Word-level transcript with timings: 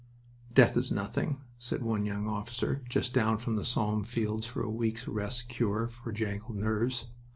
"Death 0.51 0.77
is 0.77 0.91
nothing," 0.91 1.41
said 1.59 1.83
one 1.83 2.05
young 2.07 2.27
officer 2.27 2.83
just 2.89 3.13
down 3.13 3.37
from 3.37 3.55
the 3.55 3.63
Somme 3.63 4.03
fields 4.03 4.47
for 4.47 4.63
a 4.63 4.67
week's 4.67 5.07
rest 5.07 5.47
cure 5.47 5.87
for 5.87 6.11
jangled 6.11 6.57
nerves. 6.57 7.05